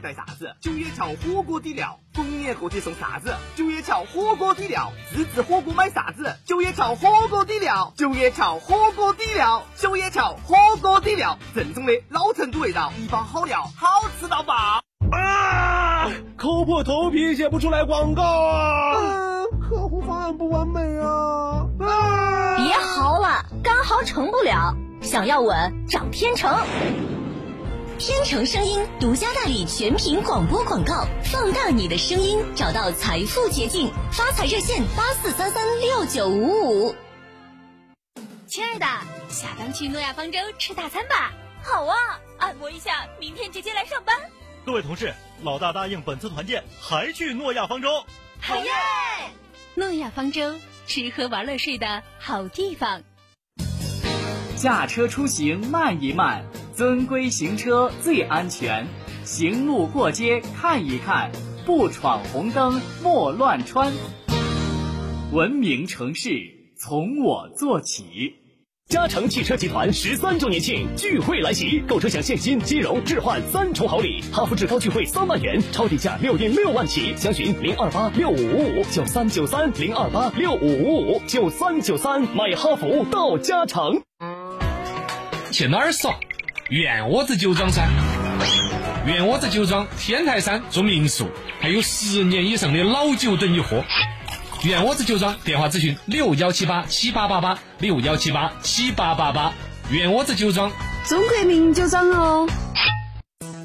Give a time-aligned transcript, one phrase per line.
[0.00, 0.54] 带啥子？
[0.60, 3.34] 九叶桥火锅底料，逢年过节送啥子？
[3.56, 6.36] 九叶桥火锅底料，自制火锅买啥子？
[6.44, 14.54] 九叶桥火锅底料，九叶桥火锅底料，九叶桥火锅底料，正宗的老成都味道，一包好料，好吃到爆！
[15.12, 16.10] 啊！
[16.36, 18.98] 抠破头皮写不出来广告啊！
[18.98, 21.66] 嗯，客户方案不完美啊！
[21.80, 22.56] 啊！
[22.56, 26.52] 别嚎了，干嚎成不了，想要稳找天成。
[27.96, 33.88] 天成声音独家代理全屏广播广告，放大你的声音，找到财富捷径。
[34.10, 36.94] 发财热线八四三三六九五五。
[38.48, 38.86] 亲爱的，
[39.28, 41.32] 下班去诺亚方舟吃大餐吧。
[41.62, 41.96] 好啊，
[42.38, 44.16] 按摩一下，明天直接来上班。
[44.66, 47.88] 各位同事，老大答应本次团建还去诺亚方舟。
[48.40, 48.72] 好耶！
[49.76, 50.56] 诺亚方舟，
[50.88, 53.02] 吃喝玩乐睡的好地方。
[54.56, 56.44] 驾车出行慢一慢。
[56.76, 58.84] 遵规行车最安全，
[59.24, 61.30] 行路过街看一看，
[61.64, 63.92] 不闯红灯莫乱穿。
[65.30, 66.30] 文明城市
[66.76, 68.34] 从我做起。
[68.88, 84.02] 嘉诚汽车集团十三周年庆聚会来袭，购车享现金、金融、置换三重好礼，哈弗志高聚会三万元，超低价六点六万起，详询零二八六五五五九三九三零二八六五五五九三九三，买哈弗到嘉诚。
[85.52, 86.18] 去哪儿耍？
[86.70, 87.86] 圆窝子酒庄噻，
[89.04, 91.28] 圆窝子酒庄天台山做民宿，
[91.60, 93.84] 还有十年以上的老酒等你喝。
[94.62, 99.52] 圆窝子酒庄电话咨询六幺七八七八八八六幺七八七八八八。
[99.90, 100.72] 圆窝子酒庄，
[101.06, 102.48] 中国名酒庄哦。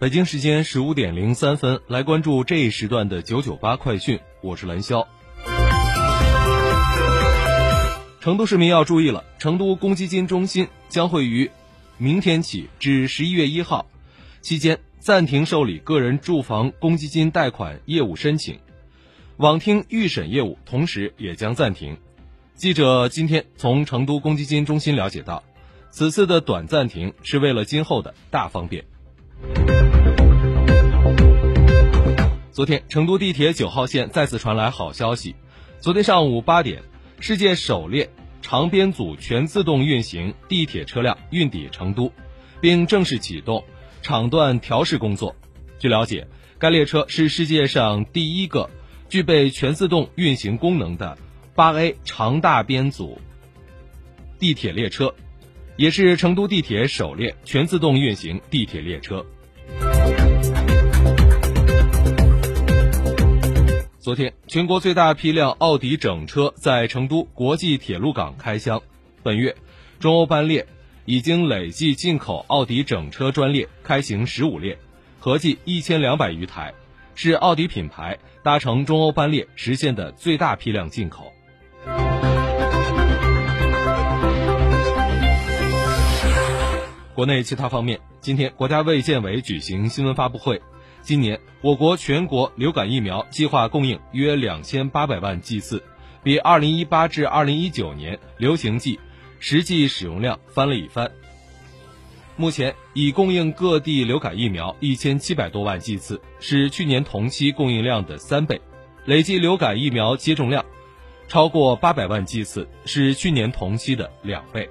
[0.00, 4.18] 北京时间十五点零三分，来关注这一时段的九九八快讯。
[4.40, 5.06] 我是蓝霄。
[8.18, 11.50] 成都市民要注意了，成都公积金中心将会于
[11.98, 13.84] 明天起至十一月一号
[14.40, 18.58] 期间暂停受理个人住房公积金贷款业务申请，
[19.36, 21.98] 网厅预审业务同时也将暂停。
[22.54, 25.44] 记者今天从成都公积金中心了解到，
[25.90, 28.86] 此次的短暂停是为了今后的大方便。
[32.52, 35.36] 昨天，成都地铁九号线再次传来好消息。
[35.78, 36.82] 昨天上午八点，
[37.20, 38.10] 世界首列
[38.42, 42.12] 长编组全自动运行地铁车辆运抵成都，
[42.60, 43.64] 并正式启动
[44.02, 45.36] 场段调试工作。
[45.78, 46.26] 据了解，
[46.58, 48.68] 该列车是世界上第一个
[49.08, 51.16] 具备全自动运行功能的
[51.54, 53.20] 八 A 长大编组
[54.40, 55.14] 地铁列车，
[55.76, 59.24] 也是成都地铁首列全自动运行地铁列车。
[64.00, 68.80] 昨天，全国最大批量奥迪整车在成都国际铁路港开箱。
[69.22, 69.54] 本月，
[69.98, 70.66] 中欧班列
[71.04, 74.78] 已经累计进口奥迪整车专列开行十五列，
[75.18, 76.72] 合计一千两百余台，
[77.14, 81.30] 是奥迪品牌搭乘中欧班列实现的最大批量进口。
[87.14, 90.62] 国内其他方面，今天国家卫健委举行新闻发布会。
[91.02, 95.82] 今年我国全国流感疫苗计划供应约两千八百万剂次，
[96.22, 99.00] 比二零一八至二零一九年流行季
[99.38, 101.10] 实际使用量翻了一番。
[102.36, 108.60] 目前已供应各地流感疫苗一千七百多万剂次，是去年同期供应量的三倍，
[109.04, 110.64] 累计流感疫苗接种量
[111.28, 114.68] 超过八百万剂次，是去年同期的两倍。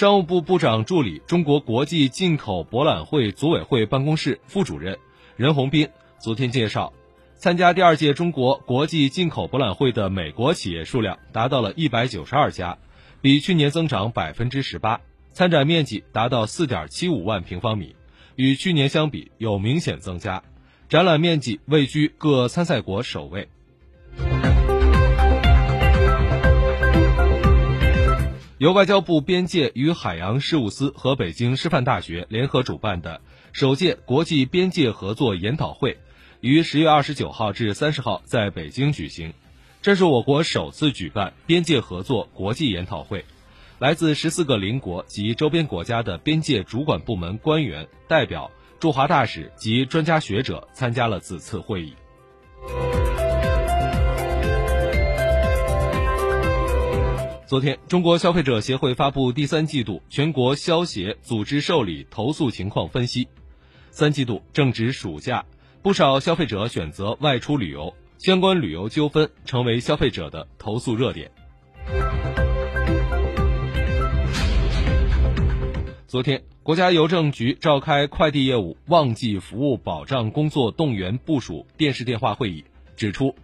[0.00, 4.98] 商务部部长助理、中国国际进口博览会组委会办公室副主任
[5.36, 6.94] 任洪斌昨天介绍，
[7.34, 12.78] 参加第二届中国国际进口博览会的美国企业数量达到了一百九十二家，
[13.20, 15.02] 比去年增长百分之十八，
[15.34, 17.94] 参展面积达到四点七五万平方米，
[18.36, 20.42] 与去年相比有明显增加，
[20.88, 23.50] 展览面积位居各参赛国首位。
[28.60, 33.22] 由外交部边界与海洋事务司和北京师范大学联合主办的
[33.52, 35.96] 首届国际边界合作研讨会，
[36.42, 39.32] 于十月二十九号至三十号在北京举行。
[39.80, 43.24] 这是我国首次举办边界合作国际研讨会，
[43.78, 51.94] 来自十四个邻国及周边国家的边界主管部门官员、代表、驻华大使及专家学者参加了此次会议。
[57.50, 63.26] 昨天，中国消费者协会发布第三季度全国消协组织受理投诉情况分析。
[63.90, 65.44] 三季度正值暑假，
[65.82, 71.28] 不少消费者选择外出旅游，相关旅游纠纷成为消费者的投诉热点。
[76.06, 82.64] 昨天，国家邮政局召开快递业务旺季服务保障工作动员部署电视电话会议，
[82.94, 83.34] 指出，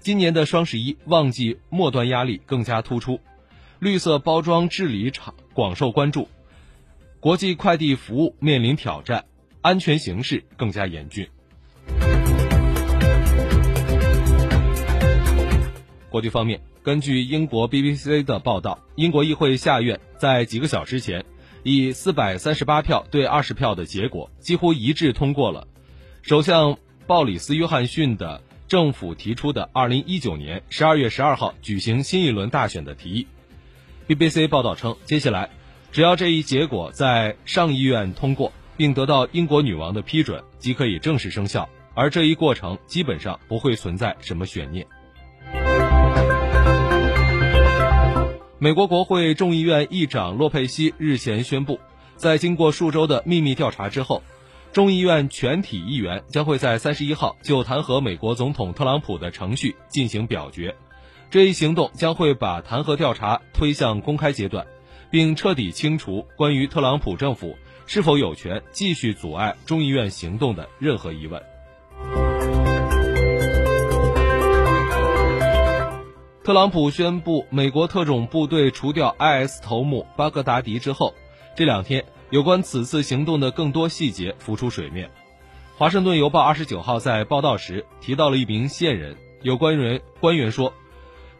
[0.00, 3.18] 今年的双十一旺季末端压力更加突出。
[3.80, 6.28] 绿色包装治理厂广受关注，
[7.20, 9.24] 国际快递服务面临挑战，
[9.60, 11.28] 安全形势更加严峻。
[16.08, 21.24] 国际方面，根据英国 BBC 的报道，英国议会下院在几个小时前
[21.64, 25.66] 以四百三十八票对二十票的结果，几乎一致通过了
[26.22, 33.26] 首相鲍里斯·约翰逊的政府提出的二零一九年十二月十二号举行新一轮大选的提议。
[34.06, 35.48] BBC 报道称，接下来，
[35.90, 41.66] 只要这一结果在上议院通过，并得到英国女王的批准，即可以正式生效。
[41.94, 44.86] 而这一过程基本上不会存在什么悬念。
[48.58, 51.80] 美国国会众议院议长洛佩西日前宣布，
[52.16, 54.22] 在经过数周的秘密调查之后，
[54.72, 60.74] 众议院全体议员将会在三十一号就弹劾美国总统特朗普的程序进行表决。
[61.30, 64.64] 这一行动将会把弹劾调查推向公开阶段，
[65.10, 67.56] 并彻底清除关于特朗普政府
[67.86, 71.42] 是否有权继续阻碍众议院行动的任何疑问。
[76.44, 81.14] 特朗普宣布美国特种部队除掉 IS 头目巴格达迪之后，
[81.56, 85.10] 这两天有关此次行动的更多细节浮出水面。
[85.76, 90.72] 华盛顿邮报二十九号在报道时提到了一名线人，有关员官员说。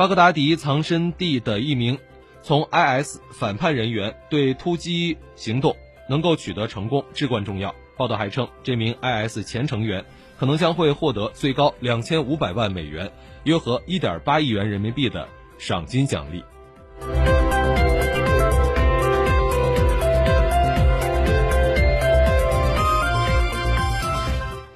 [0.00, 1.98] 巴格达迪藏身地的一名
[2.40, 5.76] 从 IS 反叛人员对突击行动
[6.08, 7.74] 能够取得成功至关重要。
[7.98, 10.02] 报道还称，这名 IS 前成员
[10.38, 13.12] 可能将会获得最高两千五百万美元
[13.44, 16.42] （约合一点八亿元人民币）的赏金奖励。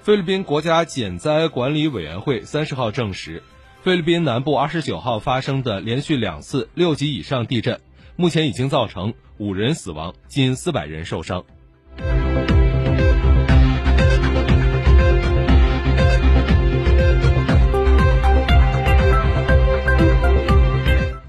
[0.03, 3.43] 菲律宾国家减灾管理委员会三十号证实。
[3.84, 7.78] 菲律宾南部二十九号发生的连续两次六级以上地震，
[8.16, 11.44] 目前已经造成五人死亡，近四百人受伤。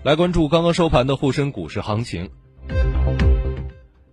[0.03, 2.29] 来关注刚刚收盘的沪深股市行情。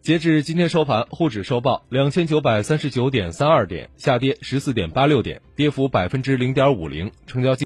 [0.00, 7.60] 截至今天收盘，沪指收报两千九百三十九点三二点，下跌十四点八六点，跌幅百分之零点五零，成交金。